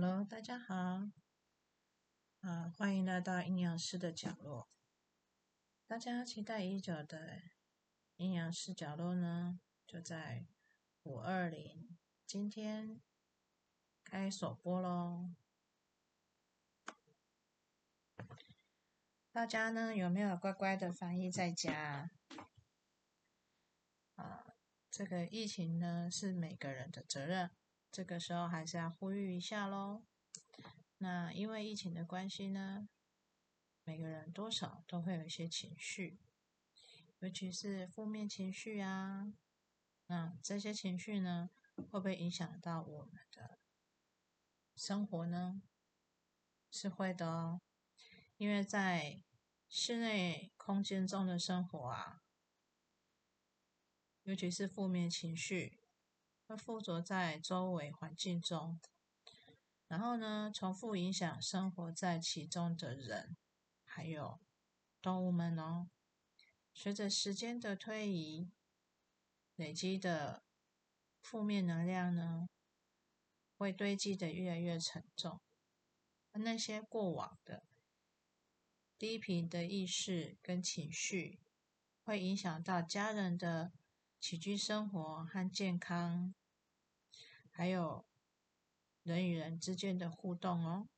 [0.00, 1.10] Hello，大家好，
[2.42, 4.68] 啊，欢迎来到阴阳师的角落。
[5.88, 7.42] 大家期待已久的
[8.14, 9.58] 阴阳师角落呢，
[9.88, 10.46] 就在
[11.02, 13.00] 五二零，今天
[14.04, 15.34] 开首播喽。
[19.32, 22.08] 大家呢有没有乖乖的防疫在家？
[24.14, 24.54] 啊，
[24.88, 27.50] 这个疫情呢是每个人的责任。
[27.98, 30.04] 这个时候还是要呼吁一下喽。
[30.98, 32.88] 那因为疫情的关系呢，
[33.82, 36.20] 每个人多少都会有一些情绪，
[37.18, 39.32] 尤其是负面情绪啊。
[40.06, 43.58] 那这些情绪呢，会不会影响到我们的
[44.76, 45.60] 生活呢？
[46.70, 47.60] 是会的哦，
[48.36, 49.24] 因为在
[49.68, 52.22] 室内空间中的生活啊，
[54.22, 55.80] 尤其是负面情绪。
[56.48, 58.80] 会附着在周围环境中，
[59.86, 63.36] 然后呢，重复影响生活在其中的人，
[63.84, 64.40] 还有
[65.02, 65.90] 动物们哦。
[66.72, 68.50] 随着时间的推移，
[69.56, 70.42] 累积的
[71.20, 72.48] 负面能量呢，
[73.58, 75.38] 会堆积的越来越沉重。
[76.32, 77.64] 而那些过往的
[78.96, 81.40] 低频的意识跟情绪，
[82.04, 83.72] 会影响到家人的
[84.18, 86.34] 起居生活和健康。
[87.58, 88.06] 还有
[89.02, 90.88] 人与人之间的互动哦，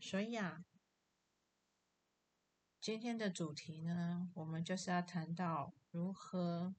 [0.00, 0.64] 所以啊，
[2.80, 6.74] 今天的主题呢，我们就是要谈到如何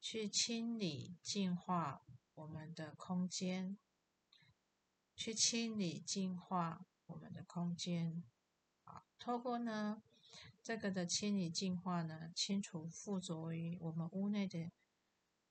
[0.00, 2.02] 去清理、净化
[2.32, 3.76] 我们的空间，
[5.14, 8.24] 去清理、净化我们的空间。
[8.84, 10.02] 啊，透过呢
[10.62, 14.72] 这个的清理、净化呢，清除附着于我们屋内的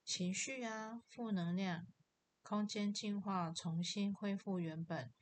[0.03, 1.85] 情绪啊、负能量。
[2.49, 5.13] 空间净化，重新恢复原本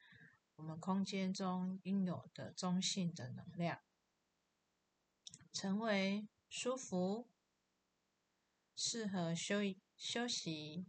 [0.56, 3.81] 我们空间中应有的中性的能量，
[5.52, 7.28] 成为舒服、
[8.74, 9.57] 适合休
[9.97, 10.85] 休息，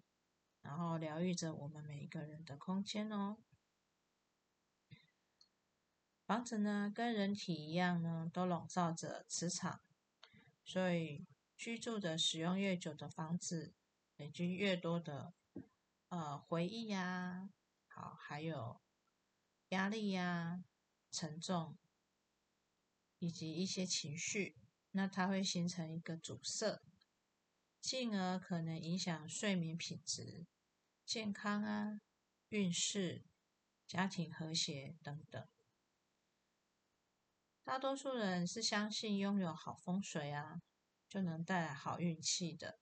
[0.60, 3.38] 然后疗愈着我们每一个人的空间哦。
[6.24, 9.80] 房子呢，跟人体一样呢，都笼罩着磁场，
[10.64, 11.26] 所以
[11.56, 13.74] 居住的使用越久的房子，
[14.14, 15.34] 累积越多的。
[16.08, 17.50] 呃，回忆呀，
[17.86, 18.80] 好，还有
[19.68, 20.64] 压力呀、
[21.10, 21.76] 沉重，
[23.18, 24.56] 以及一些情绪，
[24.92, 26.80] 那它会形成一个阻塞，
[27.82, 30.46] 进而可能影响睡眠品质、
[31.04, 32.00] 健康啊、
[32.48, 33.26] 运势、
[33.86, 35.46] 家庭和谐等等。
[37.62, 40.62] 大多数人是相信拥有好风水啊，
[41.06, 42.78] 就能带来好运气的。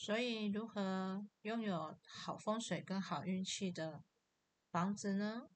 [0.00, 4.04] 所以，如何拥有好风水跟好运气的
[4.70, 5.50] 房子呢？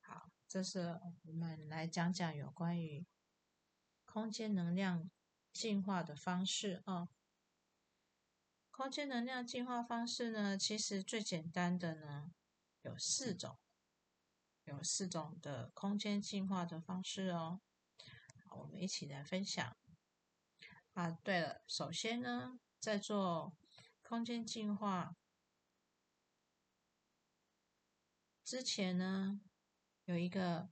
[0.00, 3.04] 好，这是我们来讲讲有关于
[4.04, 5.10] 空间能量
[5.52, 7.08] 进化的方式啊。
[8.70, 12.30] 空间能量进化方式呢，其实最简单的呢
[12.82, 13.58] 有四种，
[14.62, 17.60] 有四种的空间进化的方式哦。
[18.58, 19.76] 我们一起来分享。
[20.92, 22.60] 啊，对了，首先呢。
[22.86, 23.52] 在做
[24.00, 25.16] 空间净化
[28.44, 29.40] 之前呢，
[30.04, 30.70] 有一个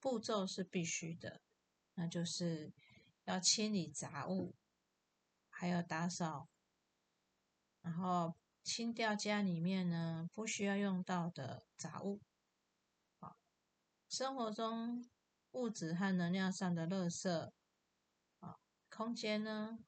[0.00, 1.42] 步骤是必须的，
[1.92, 2.72] 那就是
[3.24, 4.54] 要清理杂物，
[5.50, 6.48] 还有打扫，
[7.82, 12.22] 然后清掉家里面呢不需要用到的杂物。
[13.20, 13.36] 好，
[14.08, 15.06] 生活中
[15.50, 17.52] 物质和能量上的垃圾，
[18.88, 19.80] 空间呢？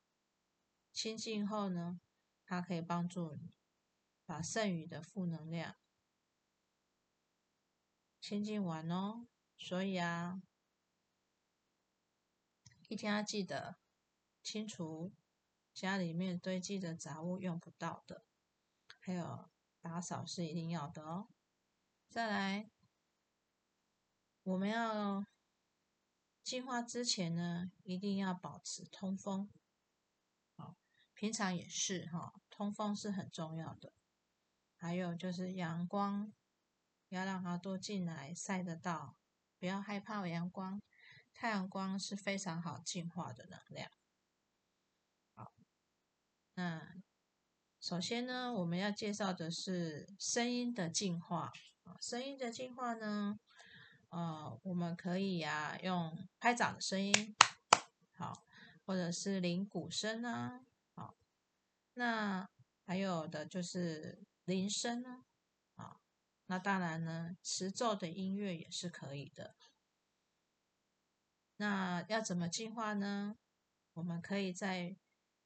[0.97, 2.01] 清净后呢，
[2.47, 3.53] 它可以帮助你
[4.25, 5.77] 把剩余的负能量
[8.19, 9.29] 清净完哦。
[9.59, 10.41] 所以啊，
[12.89, 13.77] 一天要记得
[14.43, 15.13] 清除
[15.75, 18.25] 家里面堆积的杂物、用不到的，
[18.99, 19.51] 还有
[19.83, 21.29] 打扫是一定要的哦。
[22.09, 22.71] 再来，
[24.45, 25.27] 我们要
[26.43, 29.51] 净化之前呢，一定要保持通风。
[31.17, 33.95] 平常也是哈，通风是很重要的。
[34.77, 36.31] 还有就是阳光，
[37.09, 39.17] 要让它多进来晒得到，
[39.59, 40.83] 不要害怕阳光。
[41.33, 43.91] 太阳光是非常好净化的能量。
[45.35, 45.55] 好，
[46.55, 46.97] 那
[47.81, 51.51] 首先呢，我们要介绍的是声音的净化
[51.85, 51.97] 啊。
[51.99, 53.41] 声音的净化呢，
[54.11, 57.35] 呃，我们可以呀用拍掌的声音，
[58.15, 58.45] 好，
[58.85, 60.61] 或者是铃鼓声啊。
[61.99, 62.47] 那
[62.85, 65.25] 还有的就是铃声呢，
[65.77, 65.97] 啊，
[66.45, 69.57] 那当然呢，持咒的音乐也是可以的。
[71.57, 73.39] 那要怎么净化呢？
[73.95, 74.95] 我们可以在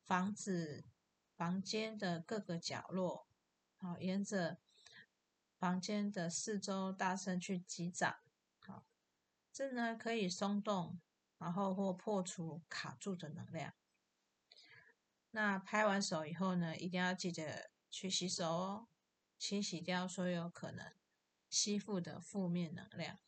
[0.05, 0.85] 房子、
[1.37, 3.29] 房间的各个角落，
[3.77, 4.59] 好，沿着
[5.57, 8.19] 房间的四周大声去击掌，
[8.59, 8.85] 好，
[9.53, 11.01] 这呢可以松动，
[11.39, 13.73] 然后或破除卡住的能量。
[15.33, 18.89] 那拍完手以后呢，一定要记得去洗手哦，
[19.39, 20.93] 清洗掉所有可能
[21.49, 23.19] 吸附的负面能量。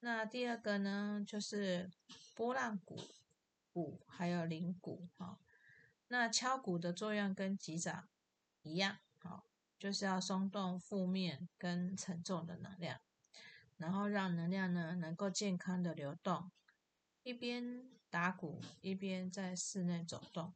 [0.00, 1.90] 那第二个呢，就是
[2.34, 3.00] 波浪鼓、
[3.72, 5.38] 鼓还有铃鼓哈。
[6.08, 8.08] 那敲鼓的作用跟击掌
[8.62, 9.44] 一样，好，
[9.78, 13.00] 就是要松动负面跟沉重的能量，
[13.76, 16.50] 然后让能量呢能够健康的流动。
[17.22, 20.54] 一边打鼓，一边在室内走动。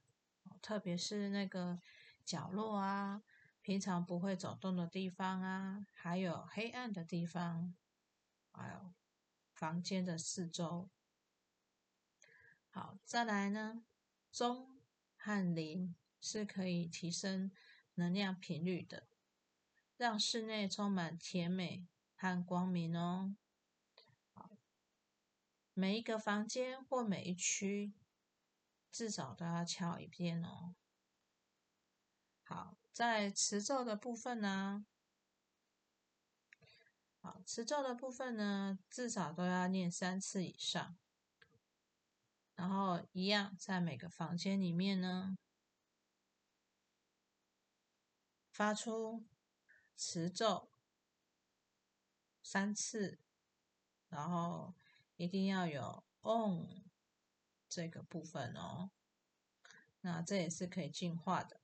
[0.63, 1.81] 特别是那个
[2.25, 3.23] 角落啊，
[3.61, 7.75] 平常不会走动的地方啊，还有黑暗的地方，
[8.53, 8.95] 还有
[9.53, 10.89] 房间的四周。
[12.71, 13.85] 好，再来呢，
[14.31, 14.81] 钟
[15.17, 17.51] 和铃是可以提升
[17.97, 19.09] 能量频率的，
[19.97, 23.35] 让室内充满甜美和光明哦。
[25.75, 27.95] 每一个房间或每一区。
[28.93, 30.75] 至少都要敲一遍哦。
[32.45, 34.85] 好，在持咒的部分呢，
[37.23, 40.99] 好，持咒的部分呢，至少都要念三次以上。
[42.55, 45.39] 然后一样，在每个房间里面呢，
[48.51, 49.27] 发出
[49.97, 50.71] 持咒
[52.43, 53.19] 三次，
[54.11, 54.75] 然后
[55.17, 56.92] 一定要有 on。
[57.75, 58.91] 这个部分哦，
[60.03, 61.59] 那这也是可以净化的。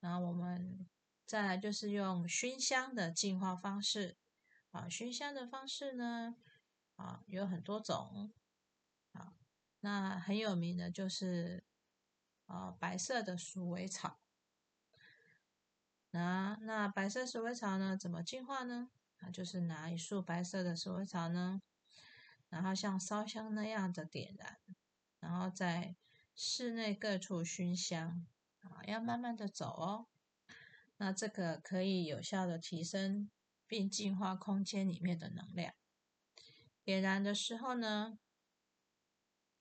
[0.00, 0.86] 然后我们
[1.24, 4.18] 再来就是用熏香的净化方式
[4.70, 6.36] 啊，熏香的方式呢
[6.96, 8.34] 啊有很多种
[9.12, 9.32] 啊，
[9.80, 11.64] 那很有名的就是
[12.44, 14.20] 啊白色的鼠尾草。
[16.10, 18.90] 那那白色鼠尾草呢怎么净化呢？
[19.20, 21.62] 啊，就是拿一束白色的鼠尾草呢。
[22.50, 24.58] 然后像烧香那样的点燃，
[25.20, 25.96] 然后在
[26.34, 28.26] 室内各处熏香
[28.60, 30.08] 啊，要慢慢的走哦。
[30.96, 33.30] 那这个可以有效的提升
[33.66, 35.74] 并净化空间里面的能量。
[36.82, 38.18] 点燃的时候呢，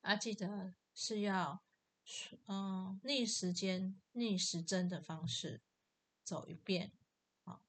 [0.01, 1.61] 啊记得是要
[2.47, 5.61] 嗯逆时间逆时针的方式
[6.23, 6.91] 走一遍，
[7.43, 7.61] 好，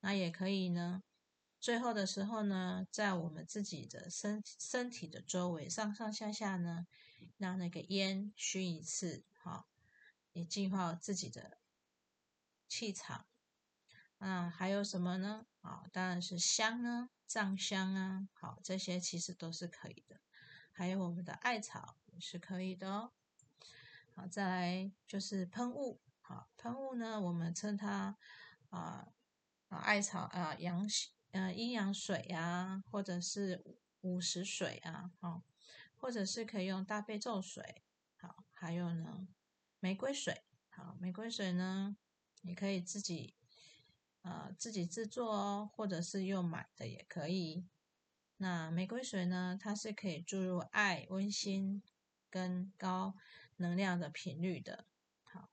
[0.00, 1.02] 那也可以呢。
[1.62, 6.88] 最后的时候呢，在我们自己的身身体的周围上上下下呢，
[7.36, 9.68] 让那个烟熏一次，好，
[10.32, 11.58] 也净化自己的
[12.66, 13.26] 气场。
[14.18, 15.46] 啊，还有什么呢？
[15.60, 20.20] 啊，当然是香呢，藏香啊，好，这些其实都是可以的。
[20.72, 23.12] 还有我们的艾草也是可以的哦。
[24.16, 28.18] 好，再来就是喷雾，好，喷雾呢，我们称它
[28.70, 29.12] 啊
[29.68, 30.88] 啊艾草啊阳
[31.32, 35.42] 呃，阴阳水啊，或者是午时水啊，好，
[35.96, 37.82] 或者是可以用大悲咒水，
[38.16, 39.26] 好，还有呢，
[39.80, 41.96] 玫瑰水，好，玫瑰水呢，
[42.42, 43.34] 你可以自己
[44.20, 47.66] 呃自己制作哦，或者是用买的也可以。
[48.36, 51.82] 那玫瑰水呢，它是可以注入爱、温馨
[52.28, 53.16] 跟高
[53.56, 54.84] 能量的频率的，
[55.22, 55.48] 好，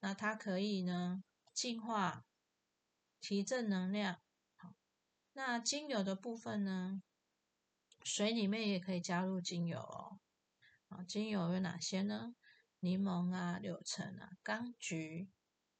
[0.00, 2.26] 那它可以呢净化、
[3.20, 4.20] 提振能量。
[5.38, 7.00] 那精油的部分呢？
[8.02, 10.18] 水里面也可以加入精油哦。
[10.88, 12.34] 啊，精油有哪些呢？
[12.80, 15.30] 柠檬啊、柳橙啊、柑橘、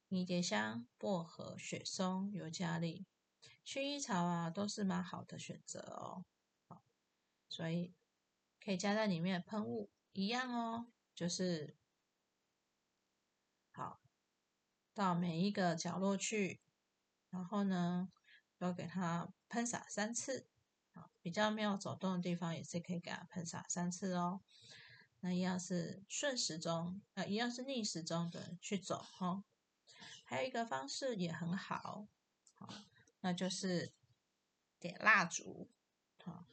[0.07, 3.05] 迷迭香、薄荷、雪松、尤加利、
[3.65, 6.23] 薰衣草啊，都是蛮好的选择哦。
[7.49, 7.93] 所以
[8.63, 11.75] 可以加在里面的喷雾一样哦，就是
[13.73, 13.99] 好
[14.93, 16.61] 到每一个角落去，
[17.29, 18.09] 然后呢，
[18.59, 19.33] 都给它。
[19.51, 20.47] 喷洒三次，
[20.93, 24.41] 啊，比较没有走动的地方也是可以给它喷洒三次哦。
[25.21, 29.43] 那一样是顺时钟，呃，一样是逆时钟的去走哈。
[30.23, 32.07] 还有一个方式也很好，
[32.53, 32.69] 好，
[33.21, 33.91] 那就是
[34.79, 35.71] 点蜡烛，
[36.23, 36.45] 好，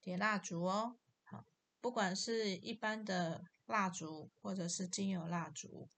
[0.00, 1.44] 点蜡烛哦，好，
[1.82, 5.90] 不管是一般的蜡烛或者是精油蜡烛，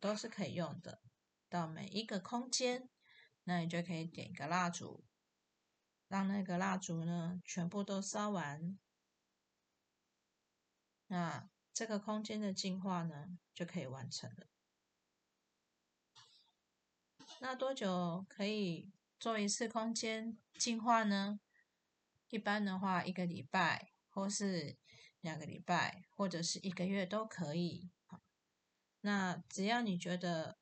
[0.00, 1.02] 都是可以用的。
[1.50, 2.88] 到每一个空间，
[3.44, 5.04] 那你就可以点一个蜡烛。
[6.08, 8.78] 让那个蜡烛呢全部都烧完，
[11.06, 14.46] 那这个空间的净化呢就可以完成了。
[17.40, 21.40] 那多久可以做一次空间净化呢？
[22.28, 24.76] 一般的话，一个礼拜，或是
[25.20, 27.90] 两个礼拜，或者是一个月都可以。
[29.00, 30.58] 那只要你觉得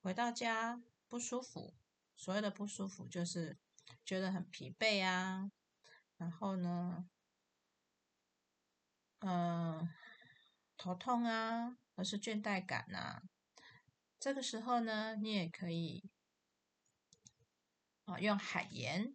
[0.00, 1.74] 回到家不舒服，
[2.16, 3.58] 所谓的不舒服就是
[4.04, 5.50] 觉得很疲惫啊，
[6.16, 7.08] 然后呢，
[9.20, 9.88] 嗯，
[10.76, 13.22] 头痛啊，或是倦怠感啊，
[14.18, 16.10] 这个时候呢，你也可以
[18.06, 19.14] 啊用海盐，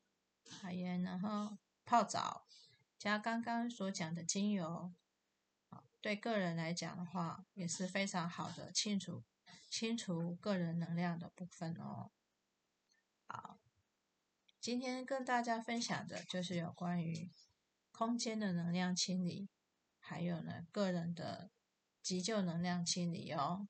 [0.62, 2.48] 海盐，然后泡澡，
[2.98, 4.94] 加刚刚所讲的精油。
[6.00, 9.24] 对个人来讲的话，也是非常好的清除
[9.70, 12.12] 清除个人能量的部分哦。
[13.34, 13.58] 好，
[14.60, 17.32] 今天跟大家分享的就是有关于
[17.94, 19.48] 空间的能量清理，
[20.00, 21.50] 还有呢个人的
[22.02, 23.70] 急救能量清理哦。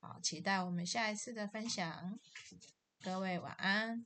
[0.00, 2.18] 好，期待我们下一次的分享。
[3.00, 4.04] 各位晚安。